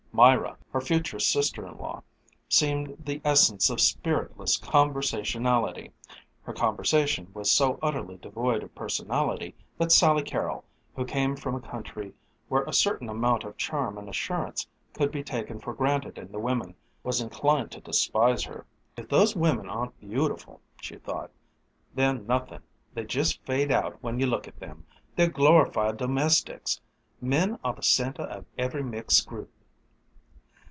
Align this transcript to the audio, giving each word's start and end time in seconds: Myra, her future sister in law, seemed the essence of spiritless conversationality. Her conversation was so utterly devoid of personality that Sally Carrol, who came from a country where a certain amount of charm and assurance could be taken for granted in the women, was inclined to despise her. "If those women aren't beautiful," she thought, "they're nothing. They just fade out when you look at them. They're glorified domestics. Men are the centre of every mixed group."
Myra, 0.13 0.57
her 0.73 0.81
future 0.81 1.19
sister 1.19 1.65
in 1.65 1.77
law, 1.77 2.03
seemed 2.49 2.97
the 2.99 3.21
essence 3.23 3.69
of 3.69 3.79
spiritless 3.79 4.57
conversationality. 4.57 5.93
Her 6.43 6.51
conversation 6.51 7.31
was 7.33 7.49
so 7.49 7.79
utterly 7.81 8.17
devoid 8.17 8.61
of 8.61 8.75
personality 8.75 9.55
that 9.77 9.91
Sally 9.93 10.21
Carrol, 10.21 10.65
who 10.97 11.05
came 11.05 11.37
from 11.37 11.55
a 11.55 11.61
country 11.61 12.13
where 12.49 12.63
a 12.63 12.73
certain 12.73 13.07
amount 13.07 13.45
of 13.45 13.55
charm 13.55 13.97
and 13.97 14.09
assurance 14.09 14.67
could 14.93 15.13
be 15.13 15.23
taken 15.23 15.59
for 15.61 15.73
granted 15.73 16.17
in 16.17 16.33
the 16.33 16.39
women, 16.39 16.75
was 17.03 17.21
inclined 17.21 17.71
to 17.71 17.79
despise 17.79 18.43
her. 18.43 18.65
"If 18.97 19.07
those 19.07 19.33
women 19.33 19.69
aren't 19.69 19.97
beautiful," 20.01 20.59
she 20.81 20.97
thought, 20.97 21.31
"they're 21.95 22.13
nothing. 22.13 22.59
They 22.93 23.05
just 23.05 23.41
fade 23.45 23.71
out 23.71 23.97
when 24.03 24.19
you 24.19 24.25
look 24.27 24.45
at 24.45 24.59
them. 24.59 24.85
They're 25.15 25.27
glorified 25.29 25.95
domestics. 25.95 26.81
Men 27.21 27.57
are 27.63 27.73
the 27.73 27.81
centre 27.81 28.23
of 28.23 28.45
every 28.57 28.83
mixed 28.83 29.25
group." 29.25 29.49